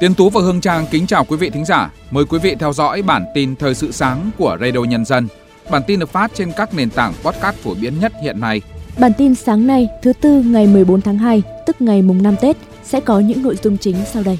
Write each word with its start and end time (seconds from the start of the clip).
Tiến 0.00 0.14
Tú 0.14 0.30
và 0.30 0.40
Hương 0.40 0.60
Trang 0.60 0.86
kính 0.90 1.06
chào 1.06 1.24
quý 1.24 1.36
vị 1.36 1.50
thính 1.50 1.64
giả. 1.64 1.90
Mời 2.10 2.24
quý 2.24 2.38
vị 2.38 2.56
theo 2.60 2.72
dõi 2.72 3.02
bản 3.02 3.24
tin 3.34 3.56
thời 3.56 3.74
sự 3.74 3.92
sáng 3.92 4.30
của 4.38 4.56
Radio 4.60 4.80
Nhân 4.80 5.04
dân. 5.04 5.28
Bản 5.70 5.82
tin 5.86 6.00
được 6.00 6.10
phát 6.10 6.30
trên 6.34 6.52
các 6.56 6.74
nền 6.74 6.90
tảng 6.90 7.12
podcast 7.22 7.56
phổ 7.56 7.74
biến 7.74 8.00
nhất 8.00 8.12
hiện 8.22 8.40
nay. 8.40 8.60
Bản 8.98 9.12
tin 9.18 9.34
sáng 9.34 9.66
nay, 9.66 9.88
thứ 10.02 10.12
tư 10.12 10.42
ngày 10.46 10.66
14 10.66 11.00
tháng 11.00 11.18
2, 11.18 11.42
tức 11.66 11.80
ngày 11.80 12.02
mùng 12.02 12.22
5 12.22 12.34
Tết, 12.40 12.56
sẽ 12.84 13.00
có 13.00 13.20
những 13.20 13.42
nội 13.42 13.56
dung 13.62 13.78
chính 13.78 13.96
sau 14.12 14.22
đây. 14.22 14.38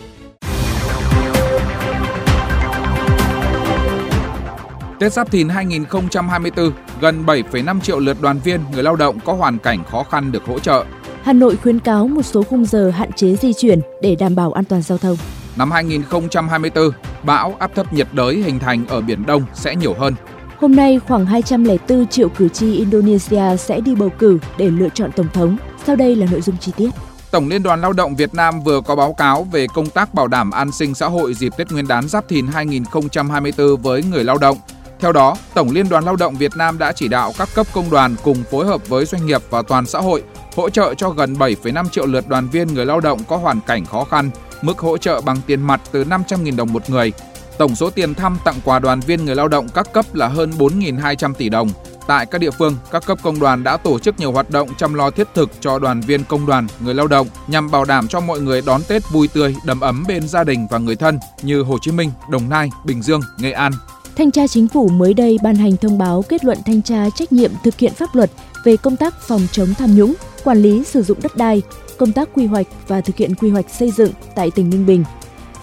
Tết 4.98 5.12
Giáp 5.12 5.30
Thìn 5.30 5.48
2024, 5.48 6.72
gần 7.00 7.24
7,5 7.26 7.80
triệu 7.80 7.98
lượt 7.98 8.16
đoàn 8.20 8.38
viên 8.44 8.60
người 8.72 8.82
lao 8.82 8.96
động 8.96 9.18
có 9.24 9.32
hoàn 9.32 9.58
cảnh 9.58 9.84
khó 9.90 10.02
khăn 10.02 10.32
được 10.32 10.44
hỗ 10.44 10.58
trợ. 10.58 10.84
Hà 11.22 11.32
Nội 11.32 11.56
khuyến 11.56 11.78
cáo 11.78 12.08
một 12.08 12.22
số 12.22 12.42
khung 12.42 12.64
giờ 12.64 12.90
hạn 12.90 13.12
chế 13.12 13.36
di 13.36 13.52
chuyển 13.52 13.80
để 14.02 14.16
đảm 14.18 14.34
bảo 14.34 14.52
an 14.52 14.64
toàn 14.64 14.82
giao 14.82 14.98
thông. 14.98 15.16
Năm 15.58 15.70
2024, 15.70 16.90
bão 17.22 17.56
áp 17.58 17.70
thấp 17.74 17.92
nhiệt 17.92 18.08
đới 18.12 18.36
hình 18.36 18.58
thành 18.58 18.86
ở 18.86 19.00
Biển 19.00 19.26
Đông 19.26 19.42
sẽ 19.54 19.76
nhiều 19.76 19.94
hơn. 19.98 20.14
Hôm 20.58 20.76
nay, 20.76 21.00
khoảng 21.08 21.26
204 21.26 22.06
triệu 22.06 22.28
cử 22.28 22.48
tri 22.48 22.76
Indonesia 22.76 23.56
sẽ 23.56 23.80
đi 23.80 23.94
bầu 23.94 24.10
cử 24.18 24.38
để 24.58 24.70
lựa 24.70 24.88
chọn 24.94 25.12
Tổng 25.12 25.28
thống. 25.32 25.56
Sau 25.86 25.96
đây 25.96 26.16
là 26.16 26.26
nội 26.30 26.40
dung 26.40 26.56
chi 26.60 26.72
tiết. 26.76 26.90
Tổng 27.30 27.48
Liên 27.48 27.62
đoàn 27.62 27.80
Lao 27.80 27.92
động 27.92 28.16
Việt 28.16 28.34
Nam 28.34 28.60
vừa 28.60 28.80
có 28.80 28.96
báo 28.96 29.12
cáo 29.12 29.44
về 29.44 29.66
công 29.74 29.86
tác 29.86 30.14
bảo 30.14 30.28
đảm 30.28 30.50
an 30.50 30.72
sinh 30.72 30.94
xã 30.94 31.06
hội 31.06 31.34
dịp 31.34 31.52
Tết 31.56 31.72
Nguyên 31.72 31.88
đán 31.88 32.08
Giáp 32.08 32.28
Thìn 32.28 32.46
2024 32.46 33.76
với 33.76 34.02
người 34.02 34.24
lao 34.24 34.38
động. 34.38 34.58
Theo 35.00 35.12
đó, 35.12 35.36
Tổng 35.54 35.70
Liên 35.70 35.88
đoàn 35.88 36.04
Lao 36.04 36.16
động 36.16 36.34
Việt 36.34 36.56
Nam 36.56 36.78
đã 36.78 36.92
chỉ 36.92 37.08
đạo 37.08 37.32
các 37.38 37.48
cấp 37.54 37.66
công 37.72 37.90
đoàn 37.90 38.16
cùng 38.22 38.44
phối 38.50 38.66
hợp 38.66 38.88
với 38.88 39.04
doanh 39.04 39.26
nghiệp 39.26 39.42
và 39.50 39.62
toàn 39.62 39.86
xã 39.86 39.98
hội 39.98 40.22
hỗ 40.56 40.70
trợ 40.70 40.94
cho 40.94 41.10
gần 41.10 41.34
7,5 41.34 41.88
triệu 41.88 42.06
lượt 42.06 42.28
đoàn 42.28 42.48
viên 42.48 42.68
người 42.68 42.86
lao 42.86 43.00
động 43.00 43.18
có 43.28 43.36
hoàn 43.36 43.60
cảnh 43.60 43.84
khó 43.84 44.04
khăn, 44.04 44.30
mức 44.62 44.78
hỗ 44.78 44.98
trợ 44.98 45.20
bằng 45.20 45.36
tiền 45.46 45.62
mặt 45.62 45.80
từ 45.92 46.04
500.000 46.04 46.56
đồng 46.56 46.72
một 46.72 46.90
người. 46.90 47.12
Tổng 47.58 47.76
số 47.76 47.90
tiền 47.90 48.14
thăm 48.14 48.38
tặng 48.44 48.60
quà 48.64 48.78
đoàn 48.78 49.00
viên 49.00 49.24
người 49.24 49.34
lao 49.34 49.48
động 49.48 49.68
các 49.74 49.92
cấp 49.92 50.14
là 50.14 50.28
hơn 50.28 50.50
4.200 50.58 51.34
tỷ 51.34 51.48
đồng. 51.48 51.68
Tại 52.06 52.26
các 52.26 52.40
địa 52.40 52.50
phương, 52.50 52.76
các 52.90 53.06
cấp 53.06 53.18
công 53.22 53.40
đoàn 53.40 53.64
đã 53.64 53.76
tổ 53.76 53.98
chức 53.98 54.20
nhiều 54.20 54.32
hoạt 54.32 54.50
động 54.50 54.68
chăm 54.78 54.94
lo 54.94 55.10
thiết 55.10 55.28
thực 55.34 55.50
cho 55.60 55.78
đoàn 55.78 56.00
viên 56.00 56.24
công 56.24 56.46
đoàn, 56.46 56.66
người 56.80 56.94
lao 56.94 57.06
động 57.06 57.26
nhằm 57.46 57.70
bảo 57.70 57.84
đảm 57.84 58.08
cho 58.08 58.20
mọi 58.20 58.40
người 58.40 58.62
đón 58.66 58.82
Tết 58.88 59.02
vui 59.12 59.28
tươi, 59.28 59.54
đầm 59.64 59.80
ấm 59.80 60.04
bên 60.08 60.28
gia 60.28 60.44
đình 60.44 60.66
và 60.70 60.78
người 60.78 60.96
thân 60.96 61.18
như 61.42 61.62
Hồ 61.62 61.78
Chí 61.80 61.90
Minh, 61.90 62.10
Đồng 62.30 62.48
Nai, 62.48 62.70
Bình 62.84 63.02
Dương, 63.02 63.20
Nghệ 63.38 63.52
An. 63.52 63.72
Thanh 64.16 64.30
tra 64.30 64.46
Chính 64.46 64.68
phủ 64.68 64.88
mới 64.88 65.14
đây 65.14 65.38
ban 65.42 65.54
hành 65.54 65.76
thông 65.76 65.98
báo 65.98 66.24
kết 66.28 66.44
luận 66.44 66.58
thanh 66.66 66.82
tra 66.82 67.10
trách 67.10 67.32
nhiệm 67.32 67.50
thực 67.64 67.78
hiện 67.78 67.92
pháp 67.94 68.14
luật 68.14 68.30
về 68.64 68.76
công 68.76 68.96
tác 68.96 69.20
phòng 69.20 69.46
chống 69.52 69.74
tham 69.78 69.94
nhũng, 69.96 70.14
quản 70.44 70.58
lý 70.58 70.84
sử 70.84 71.02
dụng 71.02 71.18
đất 71.22 71.36
đai, 71.36 71.62
công 71.98 72.12
tác 72.12 72.28
quy 72.34 72.46
hoạch 72.46 72.66
và 72.88 73.00
thực 73.00 73.16
hiện 73.16 73.34
quy 73.34 73.50
hoạch 73.50 73.70
xây 73.70 73.90
dựng 73.90 74.12
tại 74.34 74.50
tỉnh 74.50 74.70
Ninh 74.70 74.86
Bình. 74.86 75.04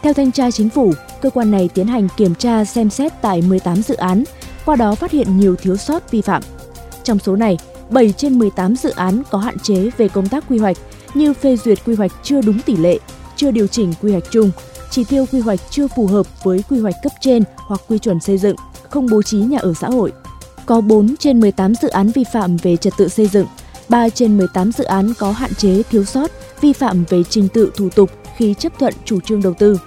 Theo 0.02 0.14
thanh 0.14 0.32
tra 0.32 0.52
chính 0.52 0.70
phủ, 0.70 0.94
cơ 1.22 1.30
quan 1.30 1.52
này 1.52 1.70
tiến 1.74 1.88
hành 1.88 2.08
kiểm 2.18 2.36
tra 2.36 2.66
xem 2.66 2.90
xét 2.90 3.22
tại 3.22 3.42
18 3.42 3.76
dự 3.76 3.96
án, 3.96 4.24
qua 4.66 4.76
đó 4.76 4.96
phát 4.96 5.12
hiện 5.12 5.38
nhiều 5.40 5.56
thiếu 5.56 5.78
sót 5.78 6.12
vi 6.12 6.22
phạm. 6.22 6.42
Trong 7.04 7.20
số 7.20 7.36
này, 7.36 7.58
7 7.90 8.14
trên 8.18 8.40
18 8.40 8.76
dự 8.76 8.90
án 8.90 9.22
có 9.32 9.38
hạn 9.38 9.60
chế 9.60 9.90
về 9.98 10.08
công 10.08 10.30
tác 10.30 10.44
quy 10.50 10.58
hoạch 10.58 10.78
như 11.14 11.34
phê 11.34 11.58
duyệt 11.58 11.80
quy 11.86 11.96
hoạch 11.96 12.12
chưa 12.24 12.42
đúng 12.42 12.60
tỷ 12.62 12.78
lệ, 12.78 13.00
chưa 13.36 13.52
điều 13.52 13.68
chỉnh 13.68 13.94
quy 14.02 14.12
hoạch 14.12 14.24
chung, 14.32 14.52
chỉ 14.90 15.04
tiêu 15.04 15.26
quy 15.32 15.40
hoạch 15.40 15.60
chưa 15.70 15.88
phù 15.88 16.08
hợp 16.08 16.44
với 16.44 16.64
quy 16.70 16.80
hoạch 16.80 16.96
cấp 17.04 17.12
trên 17.22 17.44
hoặc 17.56 17.82
quy 17.88 17.98
chuẩn 17.98 18.20
xây 18.20 18.38
dựng, 18.38 18.56
không 18.90 19.08
bố 19.12 19.22
trí 19.22 19.38
nhà 19.38 19.58
ở 19.58 19.74
xã 19.74 19.90
hội. 19.90 20.12
Có 20.66 20.82
4 20.82 21.16
trên 21.20 21.40
18 21.40 21.76
dự 21.76 21.88
án 21.88 22.08
vi 22.08 22.24
phạm 22.34 22.58
về 22.58 22.78
trật 22.78 22.94
tự 22.98 23.08
xây 23.08 23.28
dựng, 23.28 23.48
3 23.90 24.10
trên 24.10 24.38
18 24.38 24.72
dự 24.72 24.84
án 24.84 25.14
có 25.20 25.32
hạn 25.32 25.54
chế 25.54 25.84
thiếu 25.84 26.06
sót, 26.06 26.32
vi 26.62 26.74
phạm 26.74 27.04
về 27.10 27.24
trình 27.24 27.48
tự 27.48 27.72
thủ 27.76 27.90
tục 27.90 28.12
khi 28.38 28.54
chấp 28.54 28.80
thuận 28.80 28.94
chủ 29.06 29.20
trương 29.22 29.42
đầu 29.42 29.54
tư. 29.60 29.80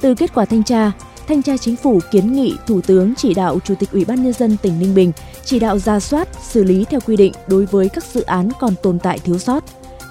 Từ 0.00 0.14
kết 0.14 0.34
quả 0.34 0.44
thanh 0.44 0.64
tra, 0.64 0.92
Thanh 1.28 1.42
tra 1.42 1.56
Chính 1.56 1.76
phủ 1.76 2.00
kiến 2.10 2.32
nghị 2.32 2.56
Thủ 2.66 2.80
tướng 2.80 3.14
chỉ 3.16 3.34
đạo 3.34 3.58
Chủ 3.64 3.74
tịch 3.74 3.92
Ủy 3.92 4.04
ban 4.04 4.22
Nhân 4.22 4.32
dân 4.32 4.56
tỉnh 4.56 4.78
Ninh 4.78 4.94
Bình 4.94 5.12
chỉ 5.44 5.58
đạo 5.58 5.78
ra 5.78 6.00
soát, 6.00 6.28
xử 6.42 6.64
lý 6.64 6.84
theo 6.84 7.00
quy 7.06 7.16
định 7.16 7.32
đối 7.46 7.66
với 7.66 7.88
các 7.88 8.04
dự 8.04 8.22
án 8.22 8.48
còn 8.60 8.74
tồn 8.82 8.98
tại 8.98 9.18
thiếu 9.18 9.38
sót. 9.38 9.64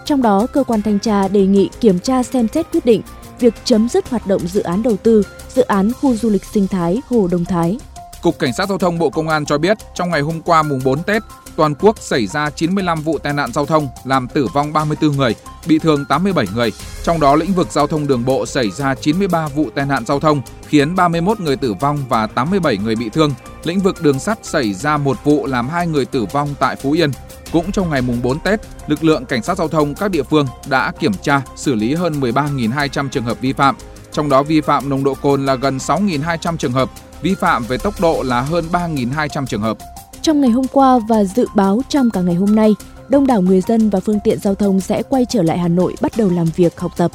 Trong 0.05 0.21
đó, 0.21 0.47
cơ 0.53 0.63
quan 0.63 0.81
thanh 0.81 0.99
tra 0.99 1.27
đề 1.27 1.45
nghị 1.45 1.69
kiểm 1.79 1.99
tra 1.99 2.23
xem 2.23 2.47
xét 2.53 2.71
quyết 2.71 2.85
định 2.85 3.01
việc 3.39 3.53
chấm 3.63 3.89
dứt 3.89 4.09
hoạt 4.09 4.27
động 4.27 4.47
dự 4.47 4.61
án 4.61 4.83
đầu 4.83 4.97
tư, 4.97 5.23
dự 5.55 5.61
án 5.61 5.91
khu 5.93 6.15
du 6.15 6.29
lịch 6.29 6.45
sinh 6.45 6.67
thái 6.67 7.01
Hồ 7.09 7.27
Đông 7.31 7.45
Thái. 7.45 7.77
Cục 8.23 8.39
Cảnh 8.39 8.53
sát 8.53 8.69
Giao 8.69 8.77
thông 8.77 8.99
Bộ 8.99 9.09
Công 9.09 9.29
an 9.29 9.45
cho 9.45 9.57
biết, 9.57 9.77
trong 9.95 10.09
ngày 10.09 10.21
hôm 10.21 10.41
qua 10.41 10.63
mùng 10.63 10.79
4 10.83 11.03
Tết, 11.03 11.23
toàn 11.55 11.75
quốc 11.75 11.99
xảy 11.99 12.27
ra 12.27 12.49
95 12.49 13.01
vụ 13.01 13.17
tai 13.17 13.33
nạn 13.33 13.53
giao 13.53 13.65
thông, 13.65 13.87
làm 14.03 14.27
tử 14.27 14.47
vong 14.53 14.73
34 14.73 15.17
người, 15.17 15.35
bị 15.67 15.79
thương 15.79 16.05
87 16.05 16.45
người. 16.55 16.71
Trong 17.03 17.19
đó 17.19 17.35
lĩnh 17.35 17.53
vực 17.53 17.67
giao 17.71 17.87
thông 17.87 18.07
đường 18.07 18.25
bộ 18.25 18.45
xảy 18.45 18.71
ra 18.71 18.95
93 18.95 19.47
vụ 19.47 19.69
tai 19.75 19.85
nạn 19.85 20.05
giao 20.05 20.19
thông, 20.19 20.41
khiến 20.67 20.95
31 20.95 21.39
người 21.39 21.55
tử 21.55 21.73
vong 21.73 22.03
và 22.09 22.27
87 22.27 22.77
người 22.77 22.95
bị 22.95 23.09
thương. 23.09 23.33
Lĩnh 23.63 23.79
vực 23.79 24.01
đường 24.01 24.19
sắt 24.19 24.39
xảy 24.43 24.73
ra 24.73 24.97
một 24.97 25.23
vụ 25.23 25.45
làm 25.45 25.69
hai 25.69 25.87
người 25.87 26.05
tử 26.05 26.25
vong 26.31 26.49
tại 26.59 26.75
Phú 26.75 26.91
Yên. 26.91 27.11
Cũng 27.51 27.71
trong 27.71 27.89
ngày 27.89 28.01
mùng 28.01 28.21
4 28.21 28.39
Tết, 28.39 28.59
lực 28.87 29.03
lượng 29.03 29.25
cảnh 29.25 29.43
sát 29.43 29.57
giao 29.57 29.67
thông 29.67 29.95
các 29.95 30.11
địa 30.11 30.23
phương 30.23 30.47
đã 30.69 30.91
kiểm 30.99 31.13
tra, 31.13 31.41
xử 31.55 31.75
lý 31.75 31.93
hơn 31.93 32.19
13.200 32.19 33.09
trường 33.09 33.23
hợp 33.23 33.41
vi 33.41 33.53
phạm. 33.53 33.75
Trong 34.13 34.29
đó 34.29 34.43
vi 34.43 34.61
phạm 34.61 34.89
nồng 34.89 35.03
độ 35.03 35.13
cồn 35.13 35.45
là 35.45 35.55
gần 35.55 35.77
6.200 35.77 36.57
trường 36.57 36.71
hợp, 36.71 36.89
vi 37.21 37.35
phạm 37.35 37.63
về 37.63 37.77
tốc 37.77 37.93
độ 38.01 38.23
là 38.23 38.41
hơn 38.41 38.65
3.200 38.71 39.45
trường 39.45 39.61
hợp. 39.61 39.77
Trong 40.21 40.41
ngày 40.41 40.49
hôm 40.49 40.65
qua 40.71 40.99
và 41.09 41.23
dự 41.23 41.47
báo 41.55 41.81
trong 41.89 42.09
cả 42.09 42.21
ngày 42.21 42.35
hôm 42.35 42.55
nay, 42.55 42.75
đông 43.09 43.27
đảo 43.27 43.41
người 43.41 43.61
dân 43.61 43.89
và 43.89 43.99
phương 43.99 44.19
tiện 44.23 44.39
giao 44.39 44.55
thông 44.55 44.79
sẽ 44.79 45.03
quay 45.09 45.25
trở 45.29 45.43
lại 45.43 45.57
Hà 45.57 45.67
Nội 45.67 45.95
bắt 46.01 46.11
đầu 46.17 46.29
làm 46.29 46.45
việc, 46.55 46.79
học 46.79 46.91
tập. 46.97 47.11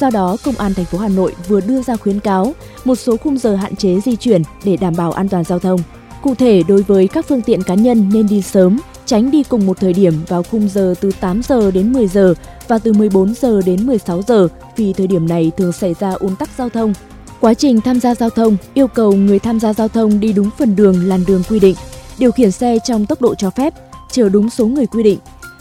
Do 0.00 0.10
đó, 0.10 0.36
Công 0.44 0.54
an 0.54 0.74
thành 0.74 0.84
phố 0.84 0.98
Hà 0.98 1.08
Nội 1.08 1.34
vừa 1.48 1.60
đưa 1.60 1.82
ra 1.82 1.96
khuyến 1.96 2.20
cáo 2.20 2.54
một 2.84 2.94
số 2.94 3.16
khung 3.16 3.38
giờ 3.38 3.56
hạn 3.56 3.76
chế 3.76 4.00
di 4.00 4.16
chuyển 4.16 4.42
để 4.64 4.76
đảm 4.76 4.94
bảo 4.96 5.12
an 5.12 5.28
toàn 5.28 5.44
giao 5.44 5.58
thông. 5.58 5.80
Cụ 6.22 6.34
thể, 6.34 6.62
đối 6.68 6.82
với 6.82 7.08
các 7.08 7.26
phương 7.28 7.42
tiện 7.42 7.62
cá 7.62 7.74
nhân 7.74 8.10
nên 8.12 8.26
đi 8.26 8.42
sớm, 8.42 8.78
tránh 9.06 9.30
đi 9.30 9.42
cùng 9.42 9.66
một 9.66 9.80
thời 9.80 9.92
điểm 9.92 10.14
vào 10.28 10.42
khung 10.42 10.68
giờ 10.68 10.94
từ 11.00 11.12
8 11.20 11.42
giờ 11.42 11.70
đến 11.70 11.92
10 11.92 12.08
giờ 12.08 12.34
và 12.68 12.78
từ 12.78 12.92
14 12.92 13.34
giờ 13.34 13.60
đến 13.66 13.86
16 13.86 14.22
giờ 14.22 14.48
vì 14.76 14.92
thời 14.92 15.06
điểm 15.06 15.28
này 15.28 15.52
thường 15.56 15.72
xảy 15.72 15.94
ra 16.00 16.12
ùn 16.12 16.36
tắc 16.36 16.48
giao 16.58 16.68
thông. 16.68 16.92
Quá 17.40 17.54
trình 17.54 17.80
tham 17.80 18.00
gia 18.00 18.14
giao 18.14 18.30
thông 18.30 18.56
yêu 18.74 18.86
cầu 18.86 19.12
người 19.12 19.38
tham 19.38 19.60
gia 19.60 19.72
giao 19.72 19.88
thông 19.88 20.20
đi 20.20 20.32
đúng 20.32 20.50
phần 20.58 20.76
đường 20.76 21.08
làn 21.08 21.24
đường 21.26 21.42
quy 21.48 21.60
định, 21.60 21.76
điều 22.18 22.32
khiển 22.32 22.50
xe 22.50 22.78
trong 22.84 23.06
tốc 23.06 23.20
độ 23.20 23.34
cho 23.34 23.50
phép, 23.50 23.74
chở 24.10 24.28
đúng 24.28 24.50
số 24.50 24.66
người 24.66 24.86
quy 24.86 25.02
định, 25.02 25.18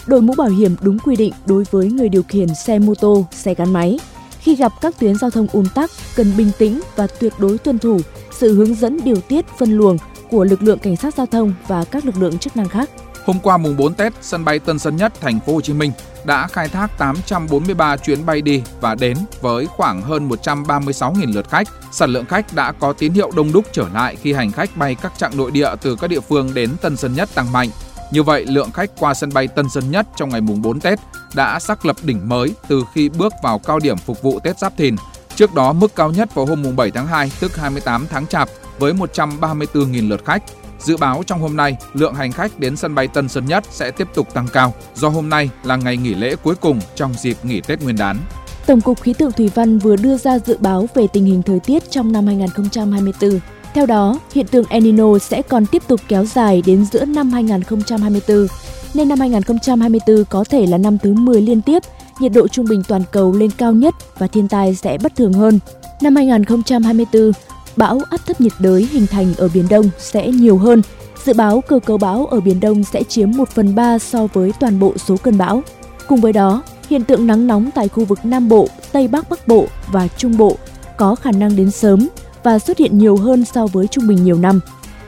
đội 0.07 0.21
mũ 0.21 0.33
bảo 0.37 0.49
hiểm 0.49 0.75
đúng 0.81 0.99
quy 0.99 1.15
định 1.15 1.33
đối 1.45 1.63
với 1.71 1.87
người 1.87 2.09
điều 2.09 2.23
khiển 2.23 2.47
xe 2.55 2.79
mô 2.79 2.95
tô, 2.95 3.25
xe 3.31 3.53
gắn 3.53 3.73
máy. 3.73 3.99
Khi 4.39 4.55
gặp 4.55 4.71
các 4.81 4.99
tuyến 4.99 5.15
giao 5.15 5.29
thông 5.29 5.47
ùn 5.53 5.65
tắc, 5.75 5.91
cần 6.15 6.31
bình 6.37 6.51
tĩnh 6.57 6.79
và 6.95 7.07
tuyệt 7.07 7.33
đối 7.37 7.57
tuân 7.57 7.79
thủ 7.79 7.99
sự 8.37 8.55
hướng 8.55 8.75
dẫn 8.75 8.99
điều 9.03 9.15
tiết 9.15 9.45
phân 9.59 9.71
luồng 9.71 9.97
của 10.31 10.43
lực 10.43 10.63
lượng 10.63 10.79
cảnh 10.79 10.95
sát 10.95 11.15
giao 11.17 11.25
thông 11.25 11.53
và 11.67 11.83
các 11.83 12.05
lực 12.05 12.17
lượng 12.17 12.37
chức 12.37 12.57
năng 12.57 12.69
khác. 12.69 12.89
Hôm 13.25 13.39
qua 13.39 13.57
mùng 13.57 13.77
4 13.77 13.93
Tết, 13.93 14.13
sân 14.21 14.45
bay 14.45 14.59
Tân 14.59 14.79
Sơn 14.79 14.95
Nhất, 14.95 15.13
thành 15.21 15.39
phố 15.39 15.53
Hồ 15.53 15.61
Chí 15.61 15.73
Minh 15.73 15.91
đã 16.25 16.47
khai 16.47 16.67
thác 16.67 16.97
843 16.97 17.97
chuyến 17.97 18.25
bay 18.25 18.41
đi 18.41 18.63
và 18.81 18.95
đến 18.95 19.17
với 19.41 19.65
khoảng 19.65 20.01
hơn 20.01 20.29
136.000 20.29 21.33
lượt 21.33 21.49
khách. 21.49 21.67
Sản 21.91 22.09
lượng 22.09 22.25
khách 22.25 22.53
đã 22.53 22.71
có 22.71 22.93
tín 22.93 23.13
hiệu 23.13 23.31
đông 23.35 23.51
đúc 23.51 23.65
trở 23.71 23.85
lại 23.93 24.15
khi 24.21 24.33
hành 24.33 24.51
khách 24.51 24.77
bay 24.77 24.95
các 24.95 25.13
chặng 25.17 25.37
nội 25.37 25.51
địa 25.51 25.69
từ 25.81 25.95
các 25.95 26.07
địa 26.07 26.19
phương 26.19 26.53
đến 26.53 26.69
Tân 26.81 26.97
Sơn 26.97 27.13
Nhất 27.13 27.29
tăng 27.35 27.51
mạnh. 27.51 27.69
Như 28.11 28.23
vậy, 28.23 28.45
lượng 28.45 28.71
khách 28.71 28.89
qua 28.99 29.13
sân 29.13 29.29
bay 29.33 29.47
Tân 29.47 29.69
Sơn 29.69 29.91
Nhất 29.91 30.07
trong 30.17 30.29
ngày 30.29 30.41
mùng 30.41 30.61
4 30.61 30.79
Tết 30.79 30.99
đã 31.35 31.59
xác 31.59 31.85
lập 31.85 31.95
đỉnh 32.03 32.29
mới 32.29 32.53
từ 32.67 32.83
khi 32.93 33.09
bước 33.09 33.33
vào 33.43 33.59
cao 33.59 33.79
điểm 33.79 33.97
phục 33.97 34.21
vụ 34.21 34.39
Tết 34.39 34.59
Giáp 34.59 34.77
Thìn. 34.77 34.95
Trước 35.35 35.53
đó, 35.53 35.73
mức 35.73 35.95
cao 35.95 36.11
nhất 36.11 36.35
vào 36.35 36.45
hôm 36.45 36.61
mùng 36.61 36.75
7 36.75 36.91
tháng 36.91 37.07
2, 37.07 37.31
tức 37.39 37.55
28 37.55 38.07
tháng 38.09 38.27
Chạp 38.27 38.49
với 38.79 38.93
134.000 38.93 40.09
lượt 40.09 40.25
khách. 40.25 40.43
Dự 40.83 40.97
báo 40.97 41.23
trong 41.27 41.39
hôm 41.39 41.57
nay, 41.57 41.77
lượng 41.93 42.15
hành 42.15 42.31
khách 42.31 42.59
đến 42.59 42.75
sân 42.75 42.95
bay 42.95 43.07
Tân 43.07 43.29
Sơn 43.29 43.45
Nhất 43.45 43.63
sẽ 43.71 43.91
tiếp 43.91 44.07
tục 44.13 44.33
tăng 44.33 44.47
cao 44.53 44.73
do 44.95 45.09
hôm 45.09 45.29
nay 45.29 45.49
là 45.63 45.75
ngày 45.75 45.97
nghỉ 45.97 46.13
lễ 46.15 46.35
cuối 46.35 46.55
cùng 46.55 46.79
trong 46.95 47.13
dịp 47.13 47.37
nghỉ 47.43 47.61
Tết 47.61 47.81
Nguyên 47.81 47.97
đán. 47.97 48.17
Tổng 48.65 48.81
cục 48.81 49.01
Khí 49.01 49.13
tượng 49.13 49.31
Thủy 49.31 49.51
văn 49.55 49.79
vừa 49.79 49.95
đưa 49.95 50.17
ra 50.17 50.39
dự 50.39 50.57
báo 50.59 50.87
về 50.93 51.07
tình 51.13 51.25
hình 51.25 51.41
thời 51.43 51.59
tiết 51.59 51.91
trong 51.91 52.11
năm 52.11 52.27
2024. 52.27 53.39
Theo 53.73 53.85
đó, 53.85 54.19
hiện 54.33 54.47
tượng 54.47 54.65
El 54.69 54.83
Nino 54.83 55.17
sẽ 55.19 55.41
còn 55.41 55.65
tiếp 55.65 55.83
tục 55.87 56.01
kéo 56.07 56.25
dài 56.25 56.63
đến 56.65 56.85
giữa 56.85 57.05
năm 57.05 57.31
2024, 57.31 58.47
nên 58.93 59.09
năm 59.09 59.19
2024 59.19 60.25
có 60.29 60.43
thể 60.43 60.65
là 60.65 60.77
năm 60.77 60.97
thứ 60.97 61.13
10 61.13 61.41
liên 61.41 61.61
tiếp 61.61 61.83
nhiệt 62.19 62.31
độ 62.31 62.47
trung 62.47 62.65
bình 62.69 62.83
toàn 62.87 63.03
cầu 63.11 63.33
lên 63.33 63.49
cao 63.57 63.73
nhất 63.73 63.95
và 64.17 64.27
thiên 64.27 64.47
tai 64.47 64.75
sẽ 64.75 64.97
bất 64.97 65.15
thường 65.15 65.33
hơn. 65.33 65.59
Năm 66.01 66.15
2024, 66.15 67.31
bão 67.75 67.99
áp 68.09 68.25
thấp 68.25 68.41
nhiệt 68.41 68.53
đới 68.59 68.87
hình 68.91 69.07
thành 69.07 69.33
ở 69.37 69.49
Biển 69.53 69.65
Đông 69.69 69.89
sẽ 69.97 70.27
nhiều 70.27 70.57
hơn. 70.57 70.81
Dự 71.25 71.33
báo 71.33 71.61
cơ 71.61 71.79
cấu 71.79 71.97
bão 71.97 72.25
ở 72.25 72.39
Biển 72.39 72.59
Đông 72.59 72.83
sẽ 72.83 73.03
chiếm 73.03 73.31
1 73.31 73.49
phần 73.49 73.75
3 73.75 73.99
so 73.99 74.27
với 74.33 74.51
toàn 74.59 74.79
bộ 74.79 74.93
số 74.97 75.17
cơn 75.17 75.37
bão. 75.37 75.63
Cùng 76.07 76.21
với 76.21 76.33
đó, 76.33 76.63
hiện 76.89 77.03
tượng 77.03 77.27
nắng 77.27 77.47
nóng 77.47 77.69
tại 77.75 77.87
khu 77.87 78.05
vực 78.05 78.19
Nam 78.23 78.49
Bộ, 78.49 78.67
Tây 78.91 79.07
Bắc 79.07 79.29
Bắc 79.29 79.47
Bộ 79.47 79.67
và 79.91 80.07
Trung 80.07 80.37
Bộ 80.37 80.57
có 80.97 81.15
khả 81.15 81.31
năng 81.31 81.55
đến 81.55 81.71
sớm 81.71 82.07
và 82.43 82.59
xuất 82.59 82.77
hiện 82.77 82.97
nhiều 82.97 83.17
hơn 83.17 83.45
so 83.45 83.67
với 83.67 83.87
trung 83.87 84.07
bình 84.07 84.23
nhiều 84.23 84.37
năm. 84.37 84.59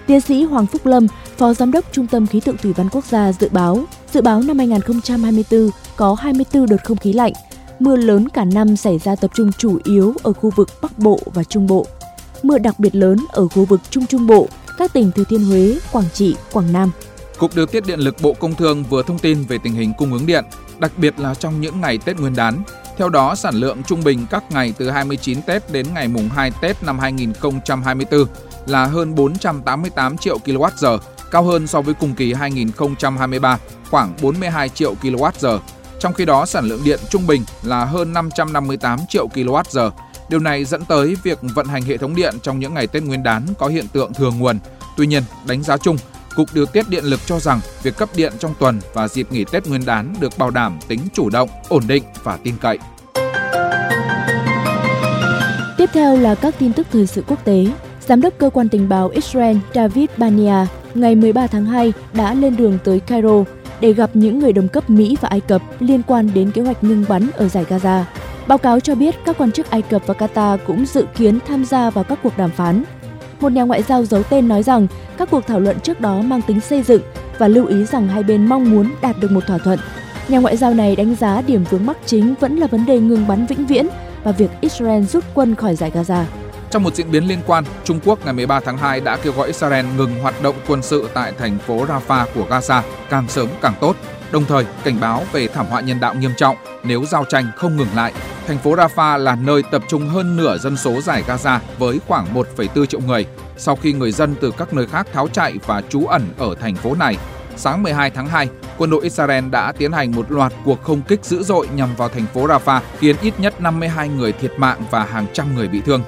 Tiến 0.08 0.22
sĩ 0.22 0.44
Hoàng 0.44 0.66
Phúc 0.66 0.86
Lâm, 0.86 1.08
Phó 1.38 1.54
Giám 1.54 1.72
đốc 1.72 1.86
Trung 1.92 2.08
tâm 2.08 2.28
Khí 2.28 2.40
tượng 2.40 2.58
Thủy 2.58 2.74
văn 2.74 2.90
Quốc 2.92 3.06
gia 3.06 3.32
dự 3.32 3.50
báo, 3.52 3.84
dự 4.14 4.22
báo 4.22 4.42
năm 4.42 4.58
2024 4.58 5.70
có 5.96 6.14
24 6.14 6.66
đợt 6.66 6.84
không 6.84 6.98
khí 6.98 7.14
lạnh, 7.14 7.34
Mưa 7.80 7.96
lớn 7.96 8.30
cả 8.30 8.46
năm 8.46 8.76
xảy 8.76 9.00
ra 9.00 9.16
tập 9.16 9.32
trung 9.34 9.52
chủ 9.58 9.80
yếu 9.84 10.14
ở 10.24 10.34
khu 10.34 10.52
vực 10.56 10.70
Bắc 10.82 11.00
Bộ 11.00 11.20
và 11.26 11.44
Trung 11.44 11.68
Bộ. 11.68 11.86
Mưa 12.46 12.58
đặc 12.58 12.80
biệt 12.80 12.96
lớn 12.96 13.18
ở 13.30 13.48
khu 13.48 13.66
vực 13.66 13.82
Trung 13.90 14.06
Trung 14.06 14.28
Bộ, 14.28 14.48
các 14.78 14.94
tỉnh 14.94 15.12
Thừa 15.12 15.24
Thiên 15.24 15.46
Huế, 15.46 15.78
Quảng 15.92 16.06
Trị, 16.14 16.36
Quảng 16.52 16.74
Nam. 16.74 16.92
Cục 17.38 17.56
Điều 17.56 17.66
tiết 17.66 17.86
Điện 17.86 18.00
lực 18.00 18.16
Bộ 18.22 18.34
Công 18.34 18.56
Thương 18.56 18.84
vừa 18.84 19.04
thông 19.04 19.20
tin 19.20 19.44
về 19.44 19.58
tình 19.64 19.74
hình 19.74 19.94
cung 19.98 20.14
ứng 20.14 20.26
điện, 20.26 20.46
đặc 20.80 20.92
biệt 20.98 21.20
là 21.20 21.36
trong 21.36 21.62
những 21.62 21.82
ngày 21.82 21.98
Tết 21.98 22.20
Nguyên 22.20 22.36
đán. 22.36 22.64
Theo 22.98 23.10
đó, 23.10 23.36
sản 23.36 23.56
lượng 23.56 23.84
trung 23.84 24.04
bình 24.04 24.26
các 24.30 24.44
ngày 24.52 24.74
từ 24.78 24.90
29 24.90 25.42
Tết 25.42 25.72
đến 25.72 25.86
ngày 25.94 26.08
mùng 26.08 26.30
2 26.30 26.52
Tết 26.62 26.84
năm 26.84 27.00
2024 27.00 28.26
là 28.66 28.86
hơn 28.86 29.16
488 29.16 30.18
triệu 30.18 30.38
kWh, 30.46 30.98
cao 31.32 31.44
hơn 31.44 31.68
so 31.68 31.82
với 31.82 31.94
cùng 31.94 32.16
kỳ 32.16 32.34
2023 32.34 33.60
khoảng 33.92 34.14
42 34.22 34.70
triệu 34.70 34.96
kWh. 35.02 35.60
Trong 36.00 36.14
khi 36.14 36.26
đó, 36.26 36.46
sản 36.46 36.66
lượng 36.66 36.82
điện 36.86 37.00
trung 37.10 37.28
bình 37.28 37.44
là 37.64 37.86
hơn 37.86 38.14
558 38.14 39.00
triệu 39.10 39.28
kWh. 39.28 39.92
Điều 40.30 40.40
này 40.40 40.66
dẫn 40.66 40.86
tới 40.86 41.16
việc 41.24 41.40
vận 41.42 41.68
hành 41.68 41.82
hệ 41.82 41.98
thống 41.98 42.16
điện 42.16 42.34
trong 42.42 42.60
những 42.60 42.74
ngày 42.74 42.88
Tết 42.88 43.04
Nguyên 43.04 43.24
đán 43.24 43.46
có 43.60 43.68
hiện 43.68 43.88
tượng 43.88 44.14
thừa 44.14 44.32
nguồn. 44.32 44.60
Tuy 44.98 45.08
nhiên, 45.08 45.24
đánh 45.48 45.64
giá 45.64 45.78
chung, 45.78 45.98
Cục 46.36 46.54
Điều 46.54 46.66
tiết 46.66 46.90
Điện 46.90 47.04
lực 47.04 47.20
cho 47.26 47.40
rằng 47.40 47.60
việc 47.84 47.98
cấp 47.98 48.10
điện 48.16 48.34
trong 48.40 48.54
tuần 48.60 48.80
và 48.94 49.08
dịp 49.08 49.32
nghỉ 49.32 49.46
Tết 49.52 49.68
Nguyên 49.68 49.86
đán 49.86 50.16
được 50.20 50.38
bảo 50.38 50.50
đảm 50.50 50.80
tính 50.88 51.00
chủ 51.14 51.30
động, 51.30 51.50
ổn 51.70 51.84
định 51.88 52.04
và 52.24 52.38
tin 52.38 52.56
cậy. 52.62 52.80
Tiếp 55.78 55.90
theo 55.94 56.18
là 56.18 56.36
các 56.36 56.56
tin 56.60 56.74
tức 56.74 56.88
thời 56.92 57.08
sự 57.08 57.24
quốc 57.28 57.46
tế. 57.46 57.66
Giám 58.08 58.22
đốc 58.22 58.34
cơ 58.38 58.50
quan 58.50 58.70
tình 58.70 58.90
báo 58.90 59.10
Israel 59.10 59.58
David 59.74 60.10
Bania 60.18 60.66
ngày 60.94 61.16
13 61.16 61.48
tháng 61.48 61.66
2 61.66 61.94
đã 62.14 62.34
lên 62.34 62.56
đường 62.56 62.78
tới 62.84 63.00
Cairo 63.00 63.44
để 63.80 63.94
gặp 63.94 64.10
những 64.14 64.40
người 64.40 64.54
đồng 64.54 64.68
cấp 64.68 64.90
Mỹ 64.90 65.18
và 65.22 65.30
Ai 65.30 65.40
Cập 65.40 65.62
liên 65.80 66.02
quan 66.08 66.30
đến 66.34 66.52
kế 66.52 66.62
hoạch 66.62 66.84
ngừng 66.84 67.06
bắn 67.10 67.30
ở 67.34 67.48
giải 67.48 67.66
Gaza. 67.70 68.04
Báo 68.48 68.58
cáo 68.58 68.80
cho 68.80 68.96
biết 68.96 69.16
các 69.26 69.38
quan 69.38 69.52
chức 69.52 69.70
Ai 69.70 69.82
Cập 69.82 70.08
và 70.08 70.14
Qatar 70.14 70.58
cũng 70.68 70.86
dự 70.86 71.06
kiến 71.16 71.40
tham 71.48 71.66
gia 71.66 71.90
vào 71.90 72.04
các 72.04 72.20
cuộc 72.24 72.38
đàm 72.38 72.50
phán. 72.50 72.84
Một 73.40 73.52
nhà 73.52 73.64
ngoại 73.64 73.84
giao 73.84 74.06
giấu 74.06 74.24
tên 74.24 74.48
nói 74.48 74.64
rằng 74.64 74.88
các 75.18 75.32
cuộc 75.32 75.48
thảo 75.48 75.60
luận 75.60 75.80
trước 75.80 76.02
đó 76.02 76.22
mang 76.22 76.42
tính 76.42 76.60
xây 76.60 76.82
dựng 76.82 77.02
và 77.38 77.48
lưu 77.48 77.66
ý 77.66 77.86
rằng 77.86 78.08
hai 78.08 78.24
bên 78.24 78.46
mong 78.46 78.72
muốn 78.72 78.92
đạt 79.02 79.16
được 79.20 79.32
một 79.32 79.48
thỏa 79.48 79.58
thuận. 79.58 79.80
Nhà 80.28 80.40
ngoại 80.40 80.58
giao 80.58 80.74
này 80.74 80.96
đánh 80.96 81.16
giá 81.16 81.42
điểm 81.42 81.64
vướng 81.70 81.86
mắc 81.86 81.98
chính 82.06 82.36
vẫn 82.40 82.58
là 82.58 82.68
vấn 82.68 82.86
đề 82.86 83.00
ngừng 83.00 83.28
bắn 83.28 83.46
vĩnh 83.46 83.66
viễn 83.66 83.88
và 84.24 84.32
việc 84.32 84.50
Israel 84.62 85.04
rút 85.04 85.24
quân 85.34 85.56
khỏi 85.56 85.76
giải 85.76 85.92
Gaza. 85.92 86.24
Trong 86.70 86.84
một 86.84 86.96
diễn 86.96 87.12
biến 87.12 87.28
liên 87.28 87.40
quan, 87.48 87.64
Trung 87.84 88.00
Quốc 88.06 88.26
ngày 88.26 88.34
13 88.34 88.60
tháng 88.60 88.78
2 88.78 89.00
đã 89.00 89.18
kêu 89.18 89.34
gọi 89.34 89.48
Israel 89.48 89.86
ngừng 89.98 90.20
hoạt 90.22 90.44
động 90.44 90.56
quân 90.68 90.82
sự 90.82 91.10
tại 91.14 91.34
thành 91.40 91.58
phố 91.58 91.86
Rafah 91.86 92.26
của 92.36 92.46
Gaza 92.50 92.82
càng 93.10 93.28
sớm 93.30 93.48
càng 93.62 93.74
tốt, 93.82 93.96
đồng 94.32 94.46
thời 94.46 94.66
cảnh 94.84 95.00
báo 95.00 95.24
về 95.32 95.48
thảm 95.48 95.66
họa 95.66 95.82
nhân 95.82 96.00
đạo 96.00 96.16
nghiêm 96.16 96.32
trọng 96.38 96.56
nếu 96.84 97.06
giao 97.06 97.26
tranh 97.26 97.46
không 97.56 97.78
ngừng 97.78 97.96
lại. 97.96 98.14
Thành 98.48 98.58
phố 98.58 98.76
Rafah 98.76 99.18
là 99.18 99.36
nơi 99.36 99.64
tập 99.72 99.82
trung 99.88 100.10
hơn 100.10 100.38
nửa 100.38 100.58
dân 100.58 100.78
số 100.78 101.02
giải 101.02 101.24
Gaza 101.28 101.60
với 101.78 102.00
khoảng 102.08 102.34
1,4 102.34 102.86
triệu 102.86 103.00
người. 103.00 103.26
Sau 103.58 103.76
khi 103.76 103.94
người 103.94 104.12
dân 104.12 104.36
từ 104.42 104.52
các 104.52 104.74
nơi 104.74 104.88
khác 104.88 105.08
tháo 105.14 105.28
chạy 105.28 105.54
và 105.66 105.82
trú 105.90 106.06
ẩn 106.06 106.28
ở 106.38 106.56
thành 106.56 106.76
phố 106.76 106.96
này, 106.96 107.18
sáng 107.58 107.84
12 107.84 108.10
tháng 108.10 108.28
2, 108.28 108.50
quân 108.78 108.90
đội 108.90 109.04
Israel 109.04 109.50
đã 109.50 109.72
tiến 109.72 109.92
hành 109.92 110.12
một 110.12 110.32
loạt 110.32 110.54
cuộc 110.66 110.84
không 110.84 111.02
kích 111.02 111.26
dữ 111.26 111.44
dội 111.44 111.68
nhằm 111.76 111.96
vào 111.96 112.10
thành 112.10 112.26
phố 112.34 112.48
Rafah, 112.48 112.80
khiến 113.00 113.16
ít 113.22 113.34
nhất 113.38 113.62
52 113.62 114.10
người 114.10 114.32
thiệt 114.32 114.52
mạng 114.58 114.82
và 114.92 115.04
hàng 115.04 115.26
trăm 115.34 115.56
người 115.56 115.68
bị 115.68 115.82
thương. 115.82 116.02